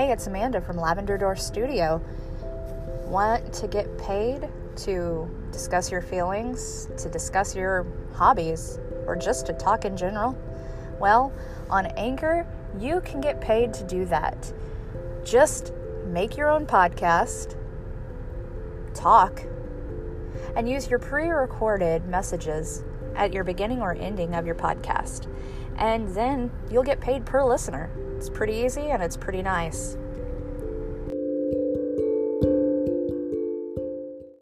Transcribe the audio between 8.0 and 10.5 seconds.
hobbies, or just to talk in general?